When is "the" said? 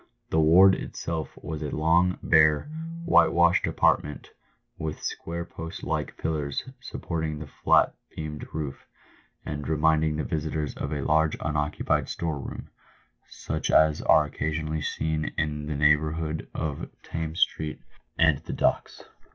0.31-0.39, 7.37-7.45, 10.15-10.23, 15.67-15.75, 18.39-18.53